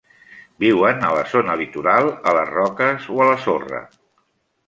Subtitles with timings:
[0.61, 3.83] Viuen a la zona litoral, a les roques o a la sorra.